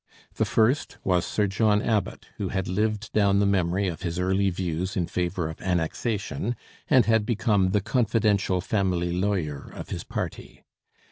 The 0.33 0.45
first 0.45 0.97
was 1.03 1.27
Sir 1.27 1.45
John 1.45 1.79
Abbott, 1.79 2.25
who 2.37 2.49
had 2.49 2.67
lived 2.67 3.13
down 3.13 3.37
the 3.37 3.45
memory 3.45 3.87
of 3.87 4.01
his 4.01 4.17
early 4.17 4.49
views 4.49 4.97
in 4.97 5.05
favour 5.05 5.47
of 5.47 5.61
Annexation 5.61 6.55
and 6.89 7.05
had 7.05 7.23
become 7.23 7.69
'the 7.69 7.81
confidential 7.81 8.61
family 8.61 9.11
lawyer 9.13 9.69
of 9.75 9.89
his 9.89 10.03
party.' 10.03 10.63